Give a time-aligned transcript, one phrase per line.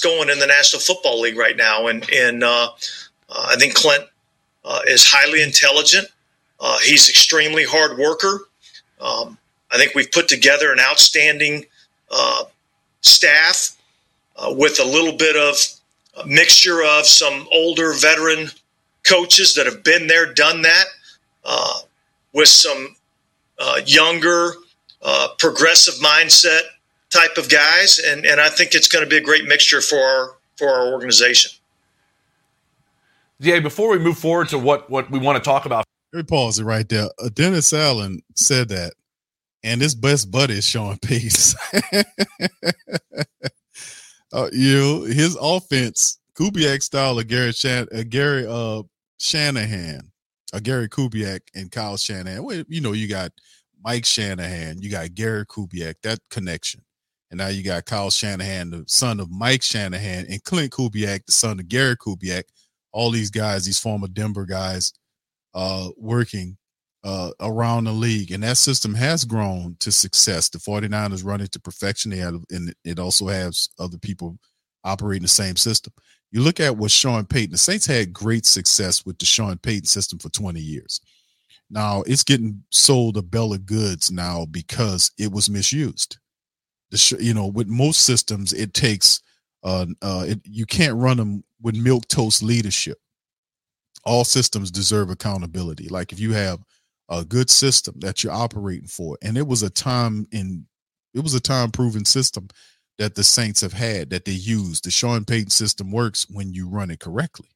[0.00, 1.86] going in the National Football League right now.
[1.86, 2.70] And, and uh,
[3.28, 4.06] uh, I think Klint
[4.64, 6.08] uh, is highly intelligent.
[6.58, 8.46] Uh, he's extremely hard worker.
[9.00, 9.38] Um,
[9.70, 11.66] I think we've put together an outstanding
[13.02, 13.76] staff
[14.48, 15.56] with a little bit of
[16.22, 18.48] a mixture of some older veteran
[19.04, 20.84] coaches that have been there, done that,
[22.32, 22.96] with some
[23.86, 24.54] younger,
[25.38, 26.62] progressive mindset
[27.10, 29.98] type of guys, and and I think it's going to be a great mixture for
[29.98, 31.52] our for our organization.
[33.38, 36.22] Yeah, before we move forward to what what we want to talk about, let me
[36.24, 37.08] pause it right there.
[37.22, 38.94] Uh, Dennis Allen said that,
[39.62, 41.54] and his best buddy is Sean Pace.
[44.32, 48.82] uh, you know, his offense, Kubiak style of Gary Shan- uh, Gary uh,
[49.18, 50.10] Shanahan,
[50.52, 52.42] uh, Gary Kubiak and Kyle Shanahan.
[52.42, 53.32] Well, you know, you got
[53.82, 56.82] Mike Shanahan, you got Gary Kubiak, that connection.
[57.30, 61.32] And now you got Kyle Shanahan, the son of Mike Shanahan, and Klint Kubiak, the
[61.32, 62.44] son of Gary Kubiak.
[62.92, 64.92] All these guys, these former Denver guys,
[65.54, 66.56] uh, working
[67.04, 68.32] uh, around the league.
[68.32, 70.48] And that system has grown to success.
[70.48, 72.10] The 49ers run it to perfection.
[72.10, 74.36] They have, and it also has other people
[74.82, 75.92] operating the same system.
[76.32, 79.86] You look at what Sean Payton, the Saints had great success with the Sean Payton
[79.86, 81.00] system for 20 years.
[81.70, 86.18] Now it's getting sold a bill of goods now because it was misused
[86.90, 89.20] the you know with most systems it takes
[89.62, 92.98] uh, uh it, you can't run them with milk toast leadership.
[94.04, 95.88] All systems deserve accountability.
[95.88, 96.60] Like if you have
[97.08, 100.66] a good system that you're operating for and it was a time in
[101.12, 102.48] it was a time proven system
[102.98, 106.68] that the saints have had that they use the sean payton system works when you
[106.68, 107.48] run it correctly.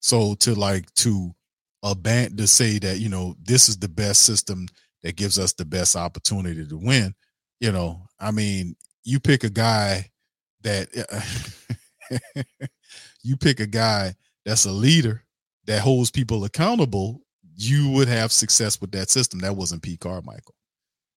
[0.00, 1.34] So to like to
[1.82, 4.68] abandon to say that you know this is the best system
[5.02, 7.14] that gives us the best opportunity to win
[7.62, 8.74] you know, I mean,
[9.04, 10.10] you pick a guy
[10.62, 10.88] that
[12.10, 12.42] eh,
[13.22, 15.22] you pick a guy that's a leader
[15.66, 17.20] that holds people accountable,
[17.54, 19.38] you would have success with that system.
[19.38, 20.56] That wasn't Pete Carmichael.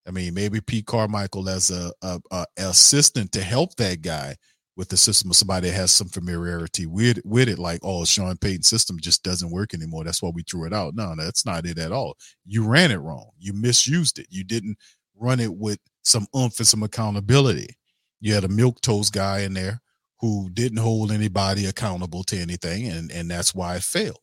[0.08, 4.36] I mean, maybe Pete Carmichael as a, a, a assistant to help that guy
[4.78, 8.38] with the system of somebody that has some familiarity with with it, like, oh, Sean
[8.38, 10.04] Payton's system just doesn't work anymore.
[10.04, 10.94] That's why we threw it out.
[10.94, 12.16] No, that's not it at all.
[12.46, 13.32] You ran it wrong.
[13.40, 14.28] You misused it.
[14.30, 14.78] You didn't
[15.18, 17.76] run it with some oomph and some accountability.
[18.22, 19.82] You had a milk toast guy in there
[20.22, 24.20] who didn't hold anybody accountable to anything, and and that's why it failed.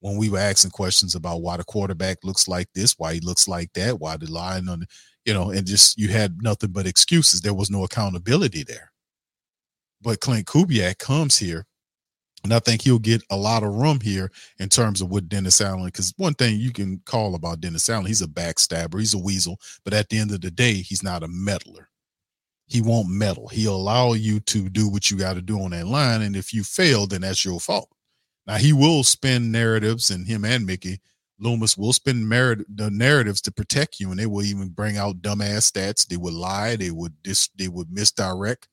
[0.00, 3.48] When we were asking questions about why the quarterback looks like this, why he looks
[3.48, 4.86] like that, why the line on,
[5.24, 7.40] you know, and just you had nothing but excuses.
[7.40, 8.92] There was no accountability there.
[10.00, 11.66] But Klint Kubiak comes here
[12.44, 15.60] and I think he'll get a lot of room here in terms of what Dennis
[15.60, 19.18] Allen, because one thing you can call about Dennis Allen, he's a backstabber, he's a
[19.18, 21.88] weasel, but at the end of the day, he's not a meddler.
[22.68, 23.48] He won't meddle.
[23.48, 26.22] He'll allow you to do what you got to do on that line.
[26.22, 27.88] And if you fail, then that's your fault.
[28.46, 31.00] Now he will spin narratives, and him and Mickey
[31.38, 35.70] Loomis will spin the narratives to protect you, and they will even bring out dumbass
[35.70, 36.06] stats.
[36.06, 38.68] They would lie, they would dis, they would misdirect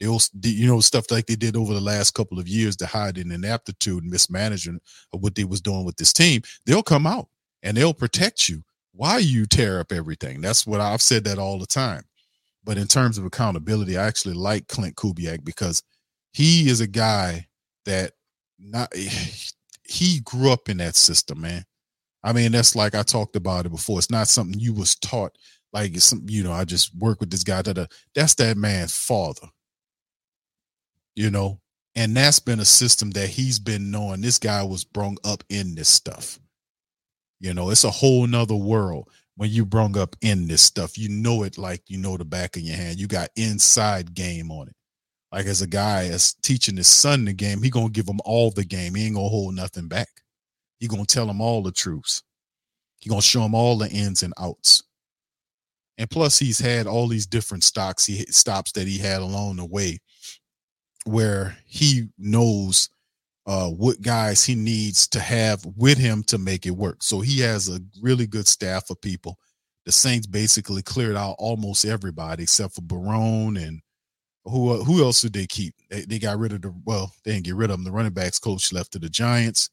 [0.00, 3.18] they'll you know stuff like they did over the last couple of years to hide
[3.18, 4.82] an inaptitude and mismanagement
[5.12, 7.28] of what they was doing with this team they'll come out
[7.62, 8.62] and they'll protect you.
[8.92, 10.40] Why you tear up everything?
[10.40, 12.02] That's what i've said that all the time.
[12.64, 15.82] But in terms of accountability i actually like klint kubiak because
[16.32, 17.46] he is a guy
[17.84, 18.12] that
[18.58, 18.92] not
[19.84, 21.64] he grew up in that system man.
[22.22, 23.98] I mean that's like i talked about it before.
[23.98, 25.36] It's not something you was taught.
[25.72, 28.96] Like it's some you know i just work with this guy that that's that man's
[28.96, 29.48] father
[31.18, 31.58] you know,
[31.96, 34.20] and that's been a system that he's been knowing.
[34.20, 36.38] This guy was brung up in this stuff.
[37.40, 40.96] You know, it's a whole nother world when you brung up in this stuff.
[40.96, 43.00] You know it like you know the back of your hand.
[43.00, 44.76] You got inside game on it.
[45.32, 48.52] Like as a guy as teaching his son the game, he gonna give him all
[48.52, 48.94] the game.
[48.94, 50.08] He ain't gonna hold nothing back.
[50.78, 52.22] He gonna tell him all the truths.
[53.00, 54.84] He gonna show him all the ins and outs.
[55.98, 59.66] And plus, he's had all these different stocks he stops that he had along the
[59.66, 59.98] way
[61.04, 62.90] where he knows
[63.46, 67.02] uh, what guys he needs to have with him to make it work.
[67.02, 69.38] So he has a really good staff of people.
[69.86, 73.80] The Saints basically cleared out almost everybody except for Barone and
[74.44, 75.74] who uh, who else did they keep?
[75.90, 77.84] They, they got rid of the well, they didn't get rid of them.
[77.84, 79.70] The running backs coach left to the Giants.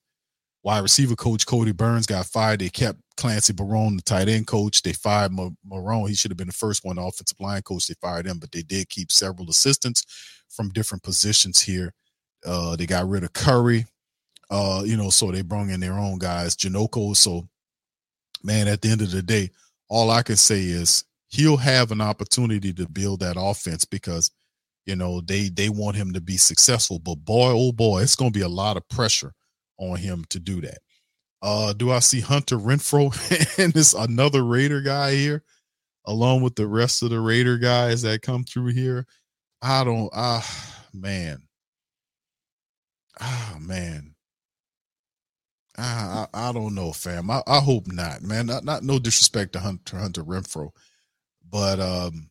[0.66, 2.60] Wide receiver coach Cody Burns got fired.
[2.60, 4.82] They kept Clancy Barone, the tight end coach.
[4.82, 6.10] They fired Marrone.
[6.10, 7.88] He should have been the first one, offensive line coach.
[7.88, 10.06] They fired him, but they did keep several assistants
[10.50, 11.94] from different positions here.
[12.46, 13.86] Uh, they got rid of Curry,
[14.52, 17.16] uh, you know, so they brought in their own guys, Janocko.
[17.16, 17.48] So,
[18.44, 19.52] man, at the end of the day,
[19.90, 24.32] all I can say is he'll have an opportunity to build that offense because
[24.86, 28.32] You know, they they want him to be successful, but boy, oh boy, it's going
[28.34, 29.34] to be a lot of pressure
[29.78, 30.80] on him to do that.
[31.42, 33.14] Uh, do I see Hunter Renfrow
[33.64, 35.44] and this another Raider guy here,
[36.06, 39.06] along with the rest of the Raider guys that come through here?
[39.62, 40.10] I don't.
[40.14, 41.44] Ah, man.
[43.20, 44.16] Ah, man.
[45.78, 47.30] I, I, I don't know, fam.
[47.30, 48.46] I, I hope not, man.
[48.48, 50.72] Not, not no disrespect to Hunter Hunter Renfrow,
[51.50, 52.30] but um,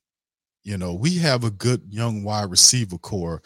[0.62, 3.42] you know, we have a good young wide receiver core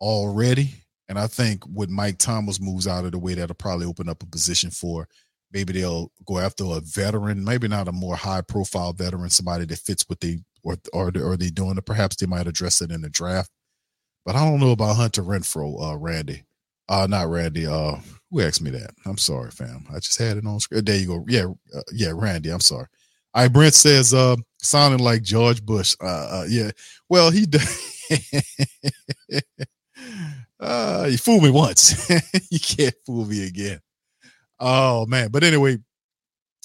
[0.00, 0.81] already.
[1.12, 4.22] And I think with Mike Thomas moves out of the way, that'll probably open up
[4.22, 5.06] a position for
[5.52, 9.76] maybe they'll go after a veteran, maybe not a more high profile veteran, somebody that
[9.76, 11.76] fits what they or or are they doing.
[11.84, 13.50] Perhaps they might address it in the draft.
[14.24, 16.44] But I don't know about Hunter Renfrow, uh, Randy.
[16.88, 17.66] Uh, not Randy.
[17.66, 17.96] Uh,
[18.30, 18.92] who asked me that?
[19.04, 19.84] I'm sorry, fam.
[19.94, 20.82] I just had it on screen.
[20.82, 21.26] There you go.
[21.28, 22.48] Yeah, uh, yeah, Randy.
[22.48, 22.86] I'm sorry.
[23.36, 25.94] Right, Brent says, uh, sounding like George Bush.
[26.02, 26.06] Uh,
[26.40, 26.70] uh yeah.
[27.10, 27.44] Well, he
[30.62, 32.08] uh, you fooled me once.
[32.50, 33.80] you can't fool me again.
[34.60, 35.30] Oh man.
[35.30, 35.78] But anyway,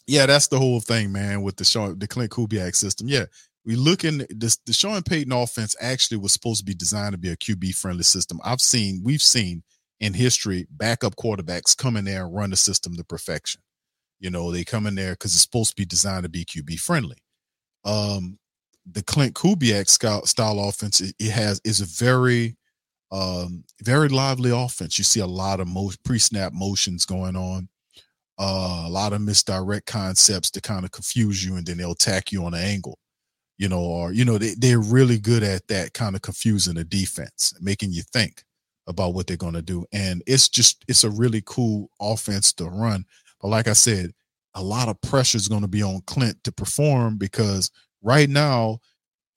[0.05, 3.07] yeah, that's the whole thing, man, with the Sean, the Klint Kubiak system.
[3.07, 3.25] Yeah.
[3.65, 7.17] We look in this the Sean Payton offense actually was supposed to be designed to
[7.17, 8.39] be a QB friendly system.
[8.45, 9.63] I've seen, we've seen
[9.99, 13.61] in history backup quarterbacks come in there and run the system to perfection.
[14.19, 16.79] You know, they come in there because it's supposed to be designed to be QB
[16.79, 17.17] friendly.
[17.83, 18.39] Um,
[18.89, 22.55] the Klint Kubiak style offense, it has is a very,
[23.11, 24.97] um, very lively offense.
[24.97, 27.69] You see a lot of mo- pre-snap motions going on,
[28.37, 32.31] uh, a lot of misdirect concepts to kind of confuse you, and then they'll attack
[32.31, 32.99] you on an angle.
[33.57, 36.83] You know, or you know, they, they're really good at that kind of confusing the
[36.83, 38.43] defense, making you think
[38.85, 39.85] about what they're going to do.
[39.91, 43.05] And it's just it's a really cool offense to run
[43.41, 44.11] but like I said,
[44.53, 47.71] a lot of pressure is going to be on Klint to perform because
[48.01, 48.79] right now,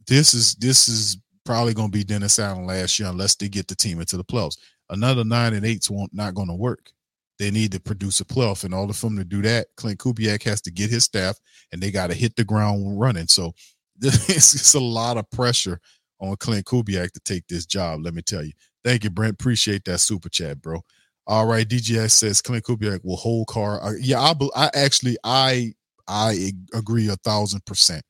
[0.06, 3.69] this is this is probably going to be Dennis Allen last year unless they get
[3.69, 4.58] the team into the playoffs.
[4.90, 6.90] Another nine and eight's won't not going to work.
[7.38, 10.42] They need to produce a playoff, and all of them to do that, Klint Kubiak
[10.42, 11.38] has to get his staff,
[11.72, 13.28] and they got to hit the ground running.
[13.28, 13.54] So
[14.02, 15.81] it's, it's a lot of pressure
[16.20, 18.00] on Klint Kubiak to take this job.
[18.02, 18.52] Let me tell you.
[18.84, 19.34] Thank you, Brent.
[19.34, 20.82] Appreciate that super chat, bro.
[21.26, 23.82] All right, DGS says Klint Kubiak will hold Carr.
[23.82, 25.72] Uh, yeah, I, I actually I
[26.08, 28.02] I agree a thousand percent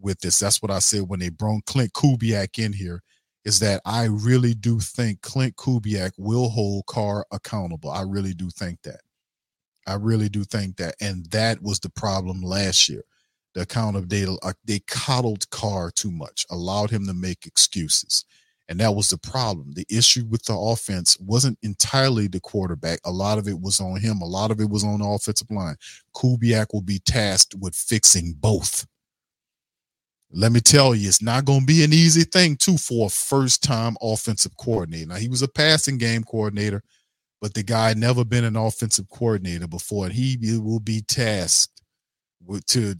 [0.00, 0.38] with this.
[0.38, 3.02] That's what I said when they brought Klint Kubiak in here.
[3.44, 7.90] Is that I really do think Klint Kubiak will hold Carr accountable.
[7.90, 9.00] I really do think that.
[9.86, 13.04] I really do think that, and that was the problem last year.
[13.54, 18.24] The account of they uh, they coddled Carr too much, allowed him to make excuses.
[18.68, 19.72] And that was the problem.
[19.72, 23.00] The issue with the offense wasn't entirely the quarterback.
[23.06, 24.20] A lot of it was on him.
[24.20, 25.76] A lot of it was on the offensive line.
[26.14, 28.86] Kubiak will be tasked with fixing both.
[30.30, 33.10] Let me tell you, it's not going to be an easy thing, too, for a
[33.10, 35.06] first time offensive coordinator.
[35.06, 36.82] Now, he was a passing game coordinator,
[37.40, 40.06] but the guy never been an offensive coordinator before.
[40.06, 41.82] And he will be tasked
[42.44, 42.94] with, to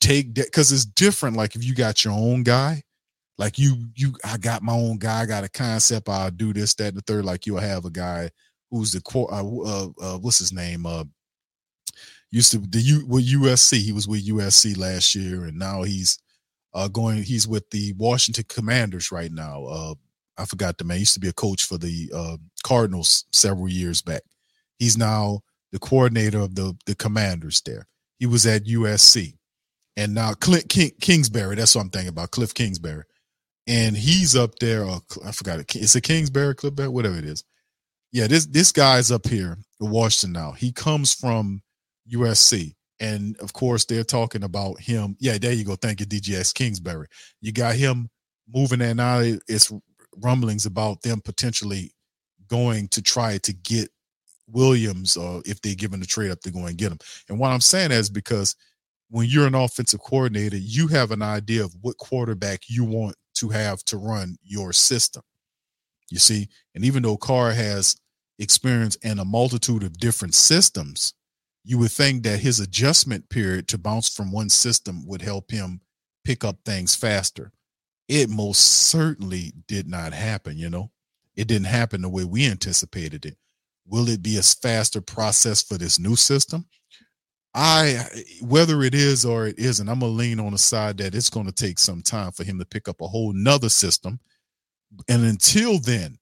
[0.00, 1.36] take that because it's different.
[1.36, 2.82] Like if you got your own guy,
[3.38, 6.74] like you you i got my own guy i got a concept i'll do this
[6.74, 8.30] that and the third like you'll have a guy
[8.70, 11.04] who's the uh, uh, uh, what's his name uh
[12.30, 16.18] used to the U with USC he was with USC last year and now he's
[16.74, 19.94] uh going he's with the Washington Commanders right now uh
[20.38, 23.68] I forgot the man he used to be a coach for the uh Cardinals several
[23.68, 24.22] years back
[24.78, 25.40] he's now
[25.72, 27.86] the coordinator of the the Commanders there
[28.18, 29.34] he was at USC
[29.96, 33.04] and now Clint King, Kingsbury that's what I'm thinking about Cliff Kingsbury
[33.66, 34.84] and he's up there.
[34.84, 35.76] Uh, I forgot it.
[35.76, 37.44] It's a Kingsbury Clip, whatever it is.
[38.10, 40.52] Yeah, this this guy's up here in Washington now.
[40.52, 41.62] He comes from
[42.12, 45.16] USC, and of course they're talking about him.
[45.18, 45.74] Yeah, there you go.
[45.74, 47.08] Thank you, DGS Kingsbury.
[47.40, 48.08] You got him
[48.48, 49.18] moving there now.
[49.48, 49.72] It's
[50.18, 51.92] rumblings about them potentially
[52.46, 53.90] going to try to get
[54.46, 56.98] Williams, or uh, if they're given the trade up to go and get him.
[57.28, 58.54] And what I'm saying is because
[59.10, 63.48] when you're an offensive coordinator, you have an idea of what quarterback you want to
[63.48, 65.22] have to run your system.
[66.08, 67.96] You see, and even though Carr has
[68.38, 71.14] experience in a multitude of different systems,
[71.64, 75.80] you would think that his adjustment period to bounce from one system would help him
[76.24, 77.52] pick up things faster.
[78.08, 80.90] It most certainly did not happen, you know.
[81.34, 83.36] It didn't happen the way we anticipated it.
[83.86, 86.66] Will it be a faster process for this new system?
[87.54, 88.04] I
[88.40, 91.52] whether it is or it isn't, I'm gonna lean on the side that it's gonna
[91.52, 94.20] take some time for him to pick up a whole nother system.
[95.08, 96.18] And until then,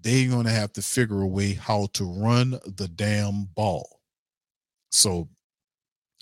[0.00, 3.97] they're gonna have to figure a way how to run the damn ball.
[4.90, 5.28] So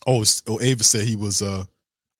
[0.06, 1.64] oh, oh Ava said he was uh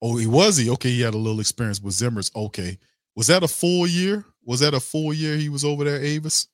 [0.02, 2.30] oh he was he okay, he had a little experience with Zimmer's.
[2.34, 2.78] Okay.
[3.16, 6.48] Was that a full year Was that a full year he was over there, Avis?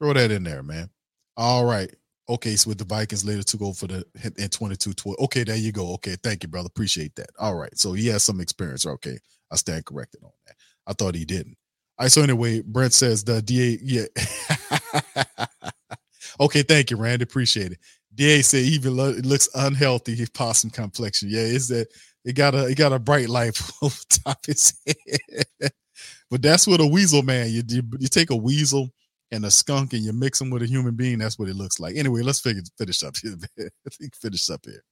[0.00, 0.90] Throw that in there, man.
[1.36, 1.94] All right.
[2.28, 5.18] Okay, so with the Vikings later took over for the hit in 22 12.
[5.20, 5.94] Okay, there you go.
[5.94, 6.68] Okay, thank you, brother.
[6.68, 7.30] Appreciate that.
[7.38, 7.76] All right.
[7.76, 8.86] So he has some experience.
[8.86, 9.18] Okay.
[9.50, 10.56] I stand corrected on that.
[10.86, 11.56] I thought he didn't.
[11.98, 14.04] All right, so anyway, Brent says the DA, yeah.
[16.40, 17.24] okay, thank you, Randy.
[17.24, 17.78] Appreciate it.
[18.14, 21.28] DA said even lo- it looks unhealthy, possum complexion.
[21.30, 21.88] Yeah, is that
[22.24, 25.70] it got a it got a bright light over top his head.
[26.30, 27.48] but that's what a weasel man.
[27.50, 28.90] You, you you take a weasel
[29.30, 31.18] and a skunk and you mix them with a human being.
[31.18, 31.96] That's what it looks like.
[31.96, 33.36] Anyway, let's figure finish up here.
[34.20, 34.82] finish up here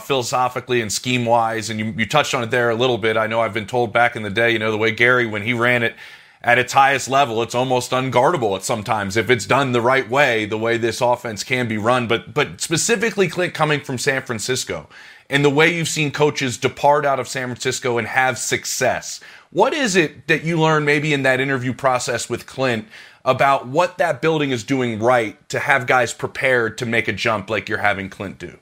[0.00, 3.16] philosophically and scheme wise, and you, you touched on it there a little bit.
[3.16, 5.42] I know I've been told back in the day, you know, the way Gary, when
[5.42, 5.96] he ran it
[6.42, 10.44] at its highest level, it's almost unguardable at sometimes if it's done the right way,
[10.46, 12.06] the way this offense can be run.
[12.06, 14.88] But but specifically, Klint coming from San Francisco
[15.30, 19.20] and the way you've seen coaches depart out of San Francisco and have success.
[19.50, 22.86] What is it that you learned maybe in that interview process with Klint
[23.24, 27.50] about what that building is doing right to have guys prepared to make a jump
[27.50, 28.58] like you're having Klint do?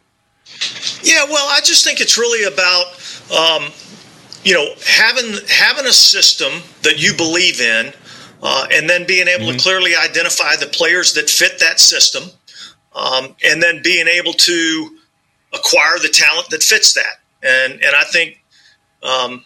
[1.03, 2.87] Yeah, well, I just think it's really about
[3.31, 3.73] um,
[4.47, 7.93] you know having having a system that you believe in,
[8.43, 9.57] uh, and then being able mm-hmm.
[9.57, 12.23] to clearly identify the players that fit that system,
[12.95, 14.99] um, and then being able to
[15.53, 17.21] acquire the talent that fits that.
[17.43, 18.41] And and I think
[19.03, 19.45] um,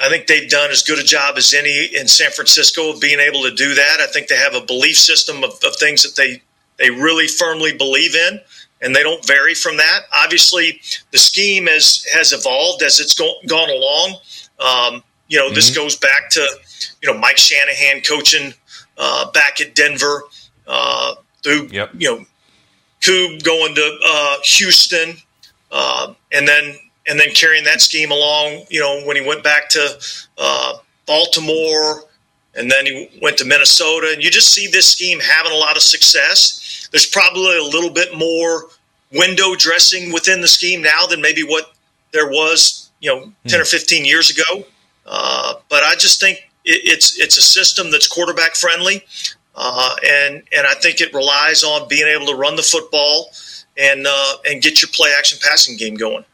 [0.00, 3.20] I think they've done as good a job as any in San Francisco of being
[3.20, 3.98] able to do that.
[4.00, 6.42] I think they have a belief system of, of things that they
[6.78, 8.40] they really firmly believe in
[8.82, 10.00] and they don't vary from that.
[10.12, 10.80] Obviously,
[11.12, 14.16] the scheme has has evolved as it's go, gone along.
[14.58, 15.54] Um, you know, mm-hmm.
[15.54, 16.46] this goes back to
[17.02, 18.54] you know Mike Shanahan coaching
[18.98, 20.22] uh, back at Denver,
[20.66, 21.90] uh, through yep.
[21.96, 22.24] you know
[23.00, 25.16] Coob going to uh, Houston,
[25.72, 28.64] uh, and then and then carrying that scheme along.
[28.68, 29.98] You know, when he went back to
[30.38, 30.74] uh,
[31.06, 32.02] Baltimore.
[32.58, 35.76] And then he went to Minnesota, and you just see this scheme having a lot
[35.76, 36.65] of success
[36.96, 38.70] there's probably a little bit more
[39.12, 41.74] window dressing within the scheme now than maybe what
[42.12, 43.68] there was, you know, 10 or hmm.
[43.68, 44.64] 15 years ago.
[45.04, 49.04] Uh, but I just think it, it's it's a system that's quarterback friendly,
[49.54, 53.30] uh, and and I think it relies on being able to run the football
[53.76, 56.24] and uh, and get your play action passing game going.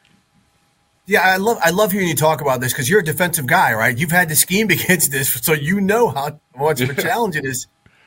[1.06, 3.74] Yeah, I love I love hearing you talk about this because you're a defensive guy,
[3.74, 3.98] right?
[3.98, 7.44] You've had to scheme against this, so you know how much of a challenge it
[7.44, 7.66] is.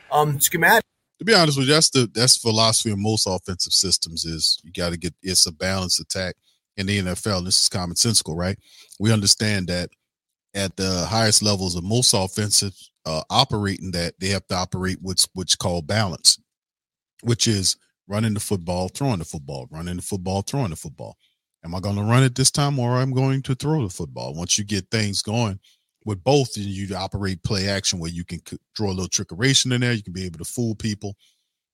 [0.09, 0.85] Um, schematic
[1.19, 4.59] to be honest with you, that's the that's the philosophy of most offensive systems is
[4.63, 6.35] you got to get it's a balanced attack
[6.77, 7.39] in the NFL.
[7.39, 8.57] And This is commonsensical, right?
[8.99, 9.89] We understand that
[10.53, 12.73] at the highest levels of most offensive
[13.05, 16.39] uh, operating that they have to operate what's what's called balance,
[17.23, 21.17] which is running the football, throwing the football, running the football, throwing the football.
[21.63, 24.35] Am I going to run it this time or I'm going to throw the football?
[24.35, 25.59] Once you get things going,
[26.05, 28.39] with both and you operate play action where you can
[28.75, 31.15] draw a little trickeration in there you can be able to fool people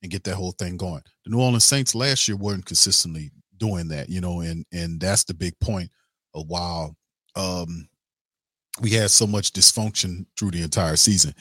[0.01, 1.03] and get that whole thing going.
[1.25, 5.23] The new orleans saints last year weren't consistently doing that you know and and that's
[5.23, 5.91] the big point
[6.33, 6.89] of why
[7.35, 7.87] um
[8.81, 11.35] we had so much dysfunction through the entire season.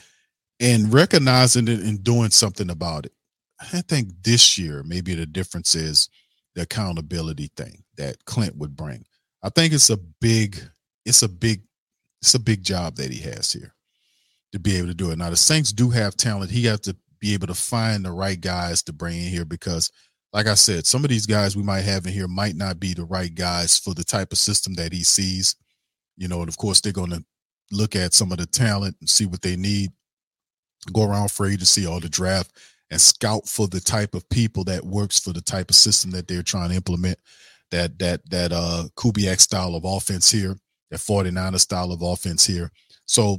[0.59, 3.13] And recognizing it and doing something about it
[3.61, 6.09] i think this year maybe the difference is
[6.55, 9.05] the accountability thing that klint would bring.
[9.43, 10.61] I think it's a big
[11.05, 11.63] it's a big
[12.21, 13.75] it's a big job that he has here
[14.53, 15.19] to be able to do it.
[15.19, 16.51] Now the Saints do have talent.
[16.51, 19.91] He has to be able to find the right guys to bring in here because,
[20.33, 22.95] like I said, some of these guys we might have in here might not be
[22.95, 25.55] the right guys for the type of system that he sees.
[26.17, 27.25] You know, and of course they're going to
[27.71, 29.91] look at some of the talent and see what they need.
[30.93, 32.53] Go around for agency or the draft
[32.91, 36.27] and scout for the type of people that works for the type of system that
[36.27, 37.19] they're trying to implement.
[37.71, 40.57] That that that uh Kubiak style of offense here
[40.91, 42.71] that 49er style of offense here.
[43.07, 43.39] So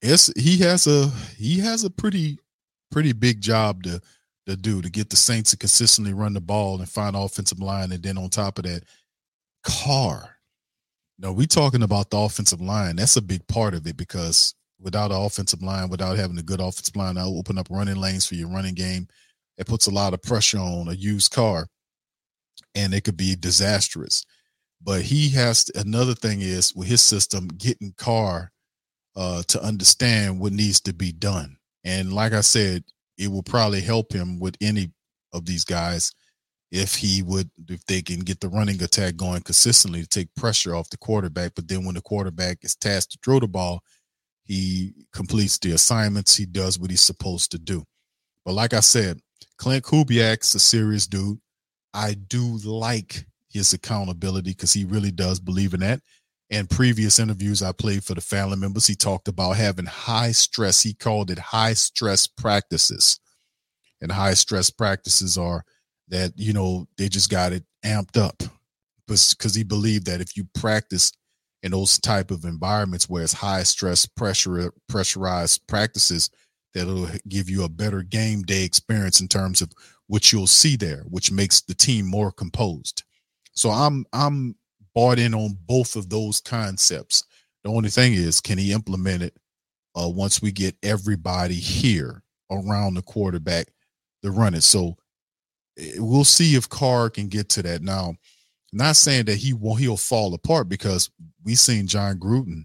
[0.00, 2.38] it's he has a he has a pretty
[2.90, 4.00] pretty big job to
[4.46, 7.92] to do to get the Saints to consistently run the ball and find offensive line,
[7.92, 8.82] and then on top of that,
[9.64, 10.36] Carr.
[11.18, 12.96] No, we talking about the offensive line.
[12.96, 16.60] That's a big part of it because without an offensive line, without having a good
[16.60, 19.08] offensive line, that'll open up running lanes for your running game.
[19.56, 21.66] It puts a lot of pressure on a used car,
[22.76, 24.24] and it could be disastrous.
[24.82, 28.52] But he has to, another thing is with his system getting Carr
[29.16, 31.56] uh, to understand what needs to be done.
[31.84, 32.84] And like I said,
[33.16, 34.92] it will probably help him with any
[35.32, 36.12] of these guys
[36.70, 40.74] if he would if they can get the running attack going consistently to take pressure
[40.74, 41.52] off the quarterback.
[41.54, 43.80] But then when the quarterback is tasked to throw the ball,
[44.44, 46.36] he completes the assignments.
[46.36, 47.84] He does what he's supposed to do.
[48.44, 49.20] But like I said,
[49.60, 51.38] Klint Kubiak's a serious dude.
[51.92, 56.00] I do like his accountability because he really does believe in that.
[56.50, 60.82] in previous interviews I played for the family members, he talked about having high stress.
[60.82, 63.20] He called it high stress practices.
[64.00, 65.64] And high stress practices are
[66.08, 68.42] that, you know, they just got it amped up
[69.06, 71.12] because he believed that if you practice
[71.62, 76.30] in those type of environments where it's high stress pressure uh, pressurized practices
[76.74, 79.70] that'll give you a better game day experience in terms of
[80.06, 83.02] what you'll see there which makes the team more composed
[83.58, 84.54] so i'm i'm
[84.98, 87.22] bought in on both of those concepts.
[87.62, 89.36] The only thing is, can he implement it
[89.94, 93.68] uh, once we get everybody here around the quarterback
[94.24, 94.62] to run it?
[94.62, 94.96] So
[95.78, 97.80] eh, we'll see if Carr can get to that.
[97.80, 98.16] Now,
[98.72, 101.08] not saying that he won't he'll fall apart because
[101.44, 102.64] we seen Jon Gruden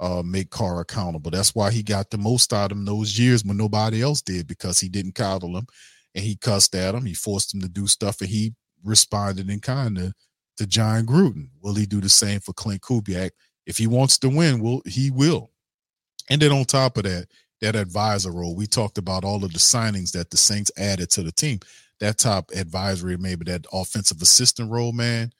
[0.00, 1.30] uh, make Carr accountable.
[1.30, 4.46] That's why he got the most out of him those years when nobody else did
[4.46, 5.66] because he didn't coddle him
[6.14, 7.04] and he cussed at him.
[7.04, 8.54] He forced him to do stuff and he
[8.86, 10.12] responded in kind of
[10.56, 11.48] to Jon Gruden.
[11.60, 13.30] Will he do the same for Klint Kubiak?
[13.66, 15.50] If he wants to win, will he will.
[16.30, 17.26] And then on top of that,
[17.60, 21.22] that advisor role, we talked about all of the signings that the Saints added to
[21.22, 21.60] the team.
[22.00, 25.32] That top advisory, maybe that offensive assistant role, man.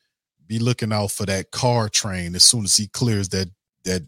[0.46, 3.48] Be looking out for that car train as soon as he clears that
[3.84, 4.02] that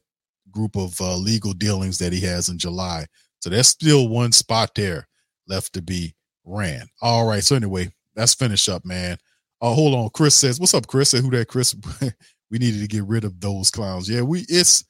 [0.51, 3.07] group of uh, legal dealings that he has in July.
[3.41, 5.09] So there's still one spot there
[5.47, 6.15] left to be
[6.45, 6.89] ran.
[7.03, 7.43] All right.
[7.43, 9.19] So anyway, let's finish up, man.
[9.61, 10.11] Oh, hold on.
[10.11, 11.75] Chris says, "What's up, Chris?" Said, "Who that, Chris?"
[12.51, 14.09] we needed to get rid of those clowns.
[14.09, 14.85] Yeah, we it's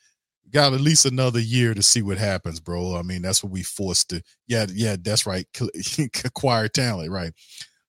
[0.50, 2.96] got at least another year to see what happens, bro.
[2.96, 4.22] I mean, that's what we forced to.
[4.46, 5.46] Yeah, yeah, that's right.
[6.24, 7.32] Acquire talent, right?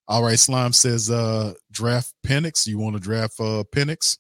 [0.08, 0.40] All right.
[0.40, 2.66] Slime says, "Uh, draft Penix.
[2.66, 4.18] You want to draft uh Penix?"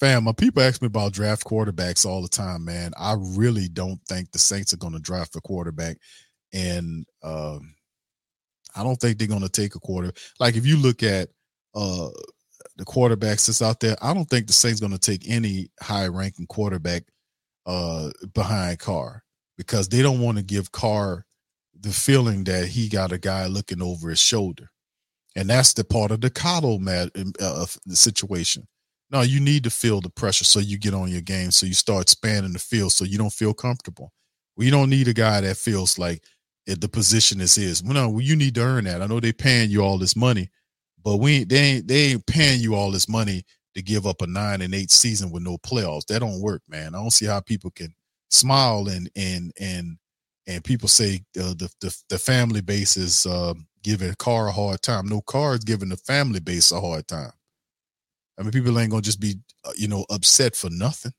[0.00, 2.92] Fam, my people ask me about draft quarterbacks all the time, man.
[2.98, 5.96] I really don't think the Saints are going to draft a quarterback,
[6.52, 7.74] and um
[8.74, 10.12] I don't think they're going to take a quarter.
[10.40, 11.28] Like if you look at
[11.74, 12.08] uh
[12.76, 16.08] the quarterbacks that's out there, I don't think the Saints going to take any high
[16.08, 17.04] ranking quarterback
[17.66, 19.22] uh behind Carr
[19.56, 21.24] because they don't want to give Carr
[21.78, 24.70] the feeling that he got a guy looking over his shoulder.
[25.34, 28.66] And that's the part of the coddle mad uh, the situation.
[29.10, 31.74] No, you need to feel the pressure so you get on your game, so you
[31.74, 34.12] start spanning the field, so you don't feel comfortable.
[34.56, 36.22] We don't need a guy that feels like
[36.66, 37.82] the position is.
[37.82, 39.02] Well, no, you need to earn that.
[39.02, 40.50] I know they paying you all this money,
[41.02, 43.44] but we they ain't they ain't paying you all this money
[43.74, 46.06] to give up a nine and eight season with no playoffs.
[46.06, 46.94] That don't work, man.
[46.94, 47.94] I don't see how people can
[48.30, 49.98] smile and and and
[50.46, 54.82] and people say uh, the, the the family base is uh, giving Carr a hard
[54.82, 55.06] time.
[55.06, 57.32] No, Carr is giving the family base a hard time.
[58.38, 61.12] I mean, people ain't gonna just be uh, you know upset for nothing,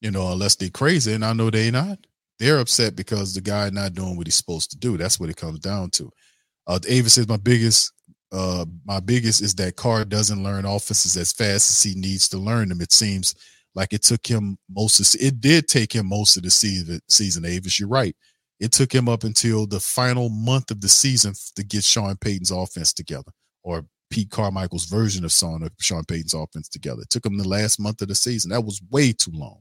[0.00, 1.98] you know, unless they crazy, and I know they not.
[2.40, 4.96] They're upset because the guy not doing what he's supposed to do.
[4.96, 6.10] That's what it comes down to.
[6.66, 7.92] Uh, Ava says my biggest,
[8.32, 12.38] uh, my biggest is that Carr doesn't learn offenses as fast as he needs to
[12.38, 12.80] learn them.
[12.80, 13.34] It seems
[13.74, 17.00] like it took him most of it did take him most of the season.
[17.08, 18.16] Season, Avis, you're right.
[18.58, 22.50] It took him up until the final month of the season to get Sean Payton's
[22.50, 27.02] offense together, or Pete Carmichael's version of Sean, Sean Payton's offense together.
[27.02, 28.50] It took him the last month of the season.
[28.50, 29.60] That was way too long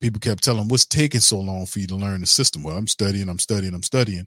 [0.00, 2.62] people kept telling what's taking so long for you to learn the system?
[2.62, 4.26] Well i'm studying i'm studying i'm studying.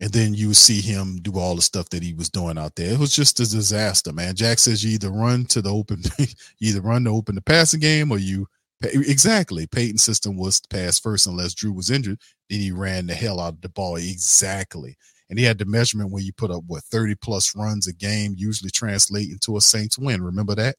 [0.00, 2.76] And then you would see him do all the stuff that he was doing out
[2.76, 2.92] there.
[2.92, 4.36] It was just a disaster man.
[4.36, 6.26] Jack says you either run to the open you
[6.60, 8.46] either run to open the passing game or you
[8.82, 9.66] exactly.
[9.66, 12.20] Payton's system was pass first unless drew was injured.
[12.48, 13.96] Then he ran the hell out of the ball.
[13.96, 14.96] Exactly.
[15.30, 18.34] And he had the measurement when you put up what 30 plus runs a game
[18.36, 20.22] usually translate into a saints win.
[20.22, 20.76] Remember that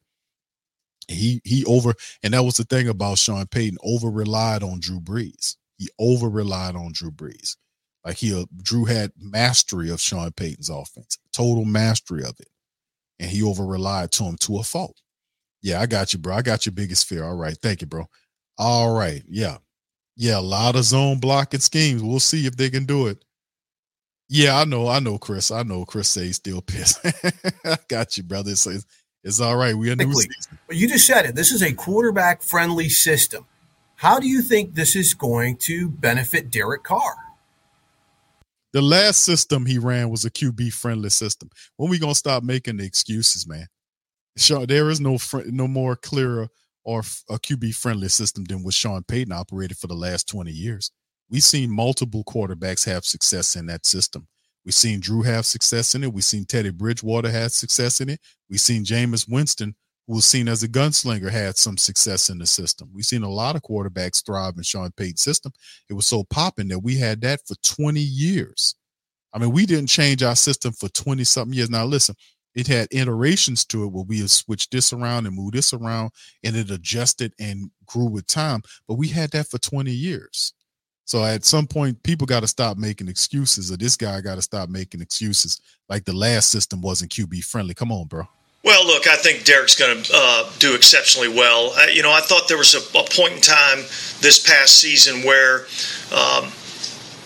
[1.10, 1.93] he he over
[2.24, 5.56] and that was the thing about Sean Payton over relied on Drew Brees.
[5.78, 7.56] He over relied on Drew Brees.
[8.06, 12.50] Like he uh, Drew had mastery of Sean Payton's offense, total mastery of it,
[13.19, 15.02] and he over relied to him to a fault.
[15.62, 16.36] Yeah, I got you, bro.
[16.36, 17.24] I got your biggest fear.
[17.24, 18.08] All right, thank you, bro.
[18.58, 19.58] All right, yeah,
[20.15, 20.39] yeah.
[20.39, 22.02] A lot of zone blocking schemes.
[22.02, 23.24] We'll see if they can do it.
[24.30, 25.50] Yeah, I know, I know, Chris.
[25.50, 27.00] I know, Chris says still pissed.
[27.65, 28.56] I got you, brother.
[28.56, 28.86] So it's
[29.41, 29.75] all right.
[29.75, 30.58] We a new season.
[30.67, 31.36] But you just said it.
[31.36, 33.45] This is a quarterback friendly system.
[33.95, 37.15] How do you think this is going to benefit Derek Carr?
[38.71, 41.49] The last system he ran was a QB friendly system.
[41.75, 43.67] When we gonna stop making the excuses, man?
[44.38, 46.47] Sean, there is no fr- no more clearer
[46.84, 50.91] or a QB friendly system than what Sean Payton operated for the last 20 years.
[51.29, 54.27] We've seen multiple quarterbacks have success in that system.
[54.69, 56.13] We've seen Drew have success in it.
[56.13, 58.19] We've seen Teddy Bridgewater have success in it.
[58.51, 59.73] We've seen Jameis Winston,
[60.05, 62.88] who was seen as a gunslinger, had some success in the system.
[62.93, 65.53] We've seen a lot of quarterbacks thrive in Sean Payton's system.
[65.89, 68.75] It was so popping that we had that for 20 years.
[69.34, 71.71] I mean, we didn't change our system for 20 something years.
[71.71, 72.13] Now, listen,
[72.53, 76.12] it had iterations to it where we have switched this around and moved this around
[76.43, 78.62] and it adjusted and grew with time.
[78.88, 80.53] But we had that for 20 years.
[81.10, 84.43] So at some point, people got to stop making excuses, or this guy got to
[84.43, 87.74] stop making excuses like the last system wasn't QB friendly.
[87.74, 88.28] Come on, bro.
[88.63, 91.72] Well, look, I think Derek's going to uh, do exceptionally well.
[91.72, 93.80] Uh, you know, I thought there was a, a, point in time
[94.22, 95.65] this past season where
[96.13, 96.52] um,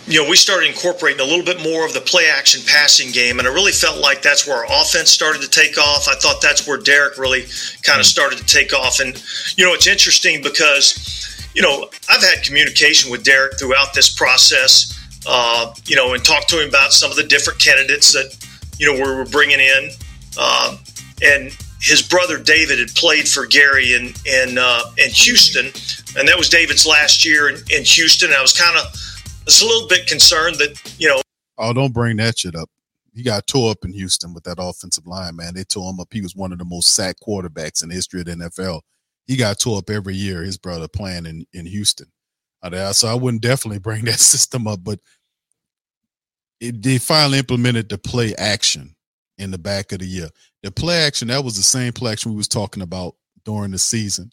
[0.08, 3.40] you know, we started incorporating a little bit more of the play action passing game,
[3.40, 6.08] and I really felt like that's where our offense started to take off.
[6.08, 7.46] I thought that's where Derek really
[7.84, 9.00] kind of started to take off.
[9.00, 9.22] And,
[9.58, 14.98] you know, it's interesting because, you know, I've had communication with Derek throughout this process,
[15.28, 18.36] uh, you know, and talked to him about some of the different candidates that,
[18.80, 19.90] you know, we were bringing in.
[20.38, 20.78] Uh,
[21.22, 25.66] and his brother David had played for Gary in, in, uh, in Houston,
[26.18, 28.32] and that was David's last year in, in Houston.
[28.32, 28.86] I was kind of
[29.46, 31.22] was a little bit concerned that you know.
[31.58, 32.70] Oh, don't bring that shit up.
[33.14, 35.54] He got tore up in Houston with that offensive line, man.
[35.54, 36.08] They tore him up.
[36.12, 38.82] He was one of the most sacked quarterbacks in the history of the NFL.
[39.26, 40.44] He got tore up every year.
[40.44, 42.08] His brother playing in in Houston.
[42.94, 45.00] So I wouldn't definitely bring that system up, but
[46.60, 48.96] it, they finally implemented the play action
[49.38, 50.30] in the back of the year.
[50.62, 53.78] The play action that was the same play action we was talking about during the
[53.78, 54.32] season.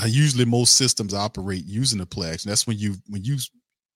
[0.00, 2.48] Uh, usually, most systems operate using the play action.
[2.48, 3.38] That's when you when you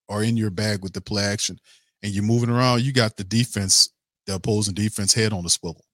[0.09, 1.59] are in your bag with the play action
[2.03, 3.91] and you're moving around, you got the defense,
[4.27, 5.85] the opposing defense head on the swivel.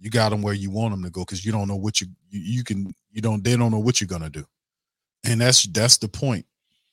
[0.00, 2.08] You got them where you want them to go because you don't know what you,
[2.30, 4.44] you you can you don't they don't know what you're gonna do,
[5.24, 6.46] and that's that's the point.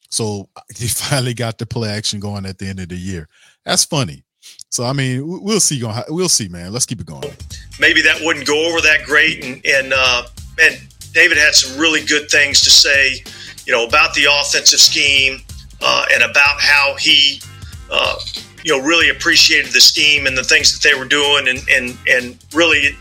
[0.09, 3.27] So he finally got the play action going at the end of the year.
[3.63, 4.23] That's funny.
[4.69, 5.81] So I mean, we'll see.
[6.09, 6.71] We'll see, man.
[6.71, 7.31] Let's keep it going.
[7.79, 10.27] Maybe that wouldn't go over that great, and and uh,
[10.61, 10.79] and
[11.13, 13.23] David had some really good things to say,
[13.65, 15.39] you know, about the offensive scheme,
[15.81, 17.41] uh, and about how he,
[17.89, 18.17] uh,
[18.65, 21.95] you know, really appreciated the scheme and the things that they were doing, and and
[22.09, 22.97] and really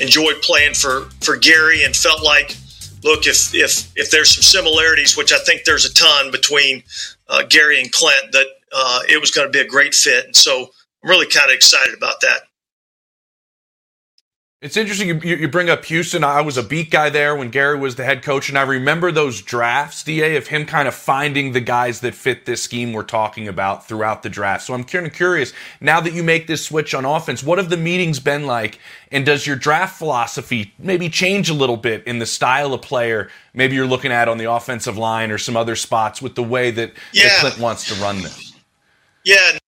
[0.00, 2.56] enjoyed playing for for Gary, and felt like,
[3.04, 6.82] look, if if if there's some similarities, which I think there's a ton between
[7.28, 10.34] uh, Gary and Klint, that uh, it was going to be a great fit, and
[10.34, 10.70] so
[11.04, 12.44] I'm really kind of excited about that.
[14.62, 16.22] It's interesting you, you bring up Houston.
[16.22, 19.10] I was a beat guy there when Gary was the head coach, and I remember
[19.10, 23.02] those drafts, Da, of him kind of finding the guys that fit this scheme we're
[23.02, 24.64] talking about throughout the draft.
[24.64, 27.70] So I'm kind of curious now that you make this switch on offense, what have
[27.70, 28.78] the meetings been like?
[29.10, 33.30] And does your draft philosophy maybe change a little bit in the style of player
[33.54, 36.70] maybe you're looking at on the offensive line or some other spots with the way
[36.70, 37.24] that, yeah.
[37.24, 38.54] that Klint wants to run this?
[39.24, 39.58] Yeah,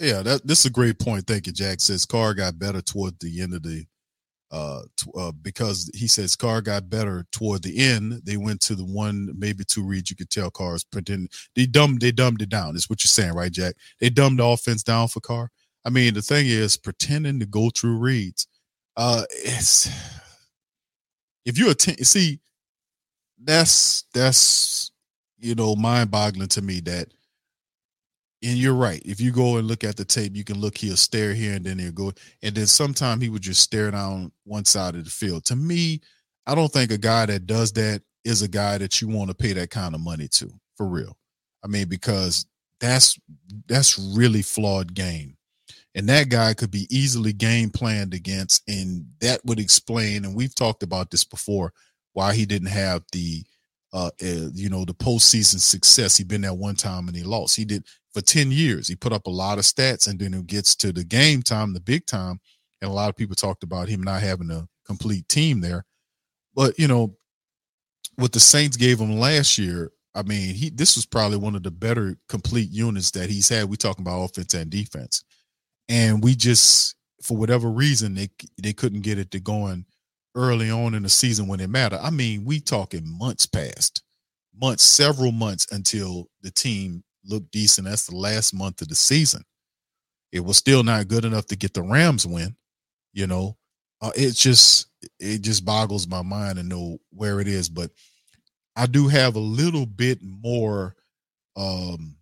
[0.00, 1.26] yeah, that this is a great point.
[1.26, 1.80] Thank you, Jack.
[1.80, 3.84] Says Carr got better toward the end of the
[4.50, 8.20] uh, t- uh, because he says Carr got better toward the end.
[8.24, 10.10] They went to the one, maybe two reads.
[10.10, 12.76] You could tell Carr's pretending they dumbed they dumbed it down.
[12.76, 13.74] Is what you're saying, right, Jack?
[14.00, 15.50] They dumbed the offense down for Carr.
[15.84, 18.46] I mean, the thing is pretending to go through reads.
[18.96, 19.88] Uh, it's
[21.44, 22.40] if you attend, see,
[23.42, 24.90] that's that's
[25.38, 27.08] you know mind boggling to me that
[28.42, 29.02] and you're right.
[29.04, 31.64] If you go and look at the tape, you can look, he'll stare here and
[31.64, 32.12] then he'll go.
[32.42, 35.44] And then sometime he would just stare down one side of the field.
[35.46, 36.00] To me,
[36.46, 39.34] I don't think a guy that does that is a guy that you want to
[39.34, 41.16] pay that kind of money to, for real.
[41.64, 42.46] I mean, because
[42.80, 43.18] that's
[43.66, 45.36] that's really flawed game.
[45.94, 50.54] And that guy could be easily game planned against, and that would explain, and we've
[50.54, 51.72] talked about this before,
[52.12, 53.42] why he didn't have the
[53.92, 56.16] uh, uh you know the postseason success.
[56.16, 57.56] He been there one time and he lost.
[57.56, 57.84] He did
[58.18, 58.88] for 10 years.
[58.88, 61.72] He put up a lot of stats and then it gets to the game time,
[61.72, 62.40] the big time.
[62.82, 65.84] And a lot of people talked about him not having a complete team there.
[66.54, 67.16] But, you know,
[68.16, 71.62] what the Saints gave him last year, I mean, he this was probably one of
[71.62, 73.68] the better complete units that he's had.
[73.68, 75.22] We talking about offense and defense.
[75.88, 79.84] And we just for whatever reason they they couldn't get it to going
[80.34, 82.00] early on in the season when it mattered.
[82.02, 84.02] I mean, we talking months past,
[84.60, 87.86] months, several months until the team looked decent.
[87.86, 89.42] That's the last month of the season.
[90.32, 92.56] It was still not good enough to get the Rams win.
[93.12, 93.56] You know,
[94.00, 97.68] uh, it just it just boggles my mind to know where it is.
[97.68, 97.90] But
[98.76, 100.94] I do have a little bit more
[101.56, 102.16] um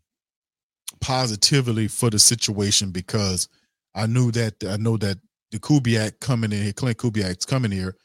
[1.00, 3.48] positively for the situation because
[3.94, 5.18] I knew that I know that
[5.50, 7.96] the Kubiak coming in here, Klint Kubiak's coming here,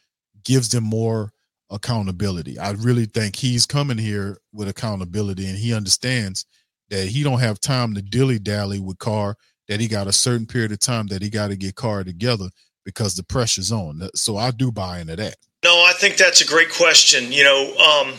[0.44, 1.32] gives them more
[1.70, 2.60] accountability.
[2.60, 6.46] I really think he's coming here with accountability and he understands
[6.92, 9.36] that he don't have time to dilly dally with Carr.
[9.68, 12.50] That he got a certain period of time that he got to get Carr together
[12.84, 14.10] because the pressure's on.
[14.14, 15.38] So I do buy into that.
[15.64, 17.32] No, I think that's a great question.
[17.32, 18.14] You know, um,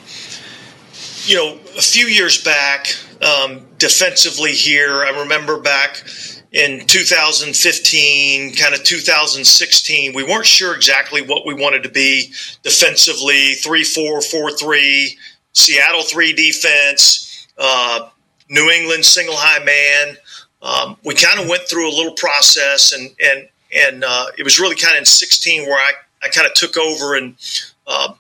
[1.25, 6.05] you know, a few years back, um, defensively here, I remember back
[6.53, 12.33] in 2015, kind of 2016, we weren't sure exactly what we wanted to be
[12.63, 15.19] defensively 3 4, 4 3,
[15.53, 18.09] Seattle 3 defense, uh,
[18.53, 20.17] New England single high man.
[20.63, 24.61] Um, we kind of went through a little process, and, and, and uh, it was
[24.61, 27.35] really kind of in 16 where I, I kind of took over and
[27.87, 28.13] uh,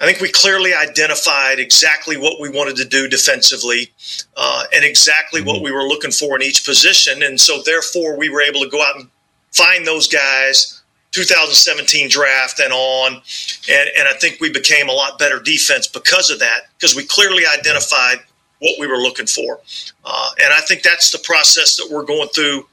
[0.00, 3.92] I think we clearly identified exactly what we wanted to do defensively
[4.36, 5.48] uh, and exactly mm-hmm.
[5.48, 7.22] what we were looking for in each position.
[7.22, 9.08] And so, therefore, we were able to go out and
[9.52, 13.22] find those guys 2017 draft and on.
[13.70, 17.06] And, and I think we became a lot better defense because of that, because we
[17.06, 18.18] clearly identified
[18.60, 19.60] what we were looking for.
[20.04, 22.66] Uh, and I think that's the process that we're going through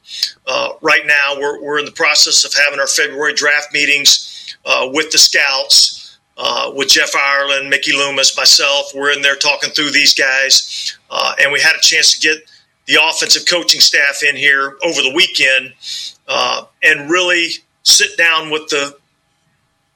[0.47, 1.35] uh, right now.
[1.37, 6.17] We're, we're in the process of having our February draft meetings uh, with the scouts
[6.37, 8.91] uh, with Jeff Ireland, Mickey Loomis, myself.
[8.95, 12.37] We're in there talking through these guys, uh, and we had a chance to get
[12.85, 15.73] the offensive coaching staff in here over the weekend
[16.27, 17.49] uh, and really
[17.83, 18.97] sit down with the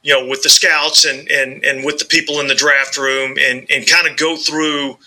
[0.04, 3.36] you know with the scouts and and and with the people in the draft room
[3.42, 4.98] and and kind of go through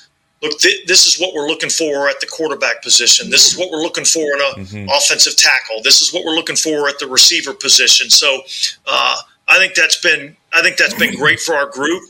[0.43, 3.71] look th- this is what we're looking for at the quarterback position this is what
[3.71, 4.89] we're looking for in an mm-hmm.
[4.89, 8.41] offensive tackle this is what we're looking for at the receiver position so
[8.87, 9.17] uh,
[9.51, 12.03] I think that's been I think that's been great for our group,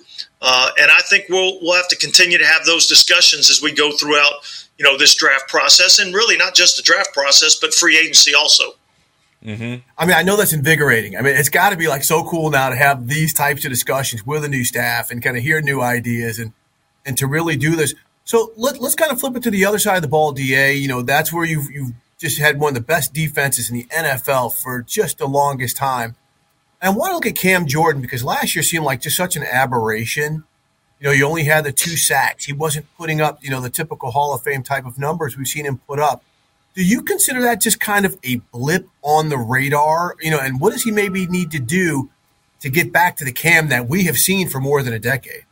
[0.42, 3.72] uh, and I think we'll we'll have to continue to have those discussions as we
[3.72, 4.34] go throughout
[4.78, 8.34] you know this draft process, and really not just the draft process, but free agency
[8.34, 8.72] also.
[9.44, 9.80] Mm-hmm.
[9.96, 11.16] I mean, I know that's invigorating.
[11.16, 13.70] I mean, it's got to be like so cool now to have these types of
[13.70, 16.52] discussions with a new staff and kind of hear new ideas and
[17.06, 17.94] and to really do this.
[18.24, 20.72] So let, us kind of flip it to the other side of the ball, Da.
[20.72, 23.86] You know, that's where you've you've just had one of the best defenses in the
[23.86, 26.16] NFL for just the longest time.
[26.82, 29.42] I want to look at Cam Jordan because last year seemed like just such an
[29.42, 30.44] aberration.
[30.98, 32.44] You know, he only had the two sacks.
[32.44, 35.46] He wasn't putting up, you know, the typical Hall of Fame type of numbers we've
[35.46, 36.22] seen him put up.
[36.74, 40.14] Do you consider that just kind of a blip on the radar?
[40.20, 42.10] You know, and what does he maybe need to do
[42.60, 45.44] to get back to the Cam that we have seen for more than a decade?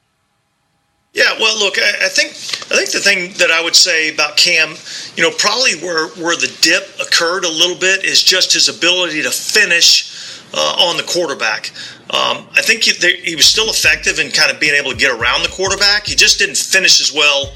[1.18, 2.30] Yeah, well, look, I, I, think
[2.70, 4.76] I think the thing that I would say about Cam,
[5.16, 9.22] you know, probably where where the dip occurred a little bit is just his ability
[9.24, 11.72] to finish uh, on the quarterback.
[12.14, 12.92] Um, I think he,
[13.24, 16.06] he, was still effective in kind of being able to get around the quarterback.
[16.06, 17.52] He just didn't finish as well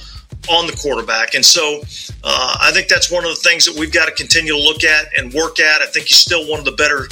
[0.50, 1.34] on the quarterback.
[1.34, 1.82] And so
[2.24, 4.82] uh, I think that's one of the things that we've got to continue to look
[4.82, 5.80] at and work at.
[5.80, 7.06] I think he's still one of the better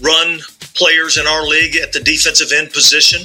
[0.00, 0.40] run
[0.74, 3.22] players in our league at the defensive end position.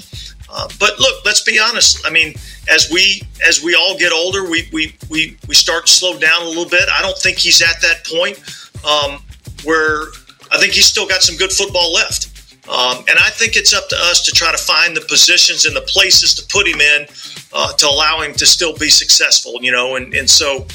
[0.49, 2.05] Uh, but look, let's be honest.
[2.05, 2.33] I mean,
[2.69, 6.41] as we as we all get older, we we we, we start to slow down
[6.43, 6.88] a little bit.
[6.91, 8.39] I don't think he's at that point
[8.86, 9.21] um,
[9.63, 10.03] where
[10.51, 12.33] I think he's still got some good football left.
[12.69, 15.73] Um, and I think it's up to us to try to find the positions and
[15.75, 17.07] the places to put him in
[17.53, 19.95] uh, to allow him to still be successful, you know.
[19.95, 20.67] And, and so,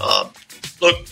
[0.00, 0.28] uh,
[0.80, 1.06] look,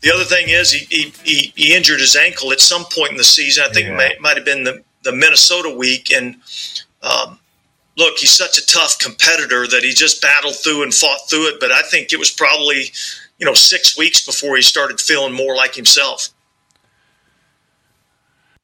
[0.00, 3.24] the other thing is he, he, he, injured his ankle at some point in the
[3.24, 3.64] season.
[3.68, 3.92] I think yeah.
[3.92, 6.10] it might, might have been the, the Minnesota week.
[6.10, 6.36] And
[7.02, 7.38] um,
[7.96, 11.60] look, he's such a tough competitor that he just battled through and fought through it.
[11.60, 12.86] But I think it was probably,
[13.38, 16.28] you know, six weeks before he started feeling more like himself.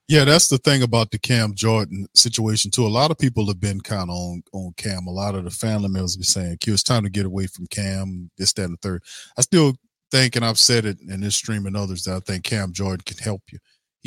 [0.08, 2.86] Yeah, that's the thing about the Cam Jordan situation too.
[2.86, 5.06] A lot of people have been kind of on on Cam.
[5.06, 7.66] A lot of the family members be saying, "Q, it's time to get away from
[7.66, 9.02] Cam." This, that, and the third.
[9.36, 9.74] I still
[10.10, 13.02] think, and I've said it in this stream and others, that I think Cam Jordan
[13.04, 13.58] can help you.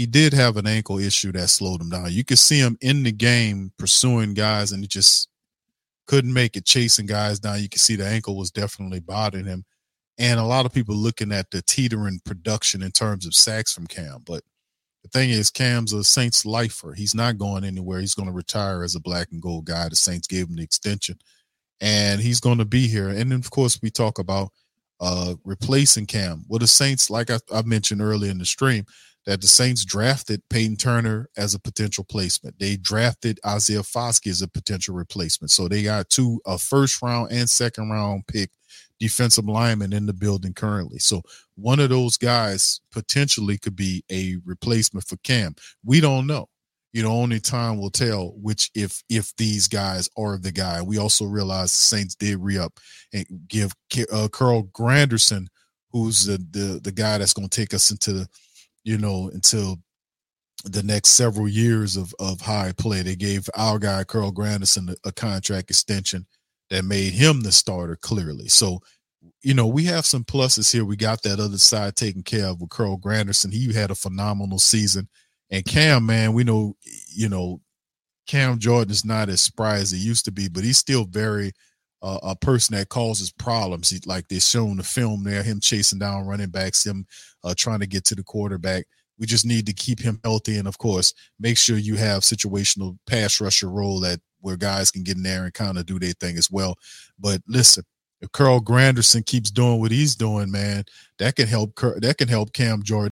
[0.01, 2.11] He did have an ankle issue that slowed him down.
[2.11, 5.29] You could see him in the game pursuing guys, and he just
[6.07, 7.61] couldn't make it, chasing guys down.
[7.61, 9.63] You can see the ankle was definitely bothering him,
[10.17, 13.85] and a lot of people looking at the teetering production in terms of sacks from
[13.85, 14.41] Cam, but
[15.03, 16.93] the thing is, Cam's a Saints lifer.
[16.93, 17.99] He's not going anywhere.
[17.99, 19.87] He's going to retire as a black and gold guy.
[19.87, 21.19] The Saints gave him the extension,
[21.79, 23.09] and he's going to be here.
[23.09, 24.49] And then, of course, we talk about
[24.99, 26.43] uh, replacing Cam.
[26.47, 28.83] Well, the Saints, like I, I mentioned earlier in the stream,
[29.25, 32.57] that the Saints drafted Payton Turner as a potential placement.
[32.59, 35.51] They drafted Isaiah Foskey as a potential replacement.
[35.51, 38.49] So they got two a first round and second round pick
[38.99, 40.99] defensive lineman in the building currently.
[40.99, 41.21] So
[41.55, 45.55] one of those guys potentially could be a replacement for Cam.
[45.83, 46.47] We don't know.
[46.93, 50.81] You know, only time will tell which if if these guys are the guy.
[50.81, 52.79] We also realize the Saints did re up
[53.13, 53.73] and give
[54.11, 55.47] uh, Carl Granderson,
[55.91, 58.27] who's the the the guy that's going to take us into the,
[58.83, 59.79] you know, until
[60.63, 63.01] the next several years of of high play.
[63.01, 66.25] They gave our guy Carl Granderson a, a contract extension
[66.69, 68.47] that made him the starter clearly.
[68.47, 68.79] So,
[69.41, 70.85] you know, we have some pluses here.
[70.85, 73.51] We got that other side taken care of with Carl Granderson.
[73.51, 75.09] He had a phenomenal season.
[75.49, 76.75] And Cam, man, we know,
[77.13, 77.59] you know,
[78.25, 81.51] Cam Jordan is not as spry as he used to be, but he's still very
[82.01, 83.89] a person that causes problems.
[83.89, 87.05] He, like they're showing the film there, him chasing down running backs, him
[87.43, 88.85] uh, trying to get to the quarterback.
[89.19, 92.97] We just need to keep him healthy, and of course, make sure you have situational
[93.05, 96.13] pass rusher role that where guys can get in there and kind of do their
[96.13, 96.75] thing as well.
[97.19, 97.83] But listen,
[98.21, 100.85] if Carl Granderson keeps doing what he's doing, man,
[101.17, 101.75] that can help.
[101.75, 103.09] That can help Cam Jordan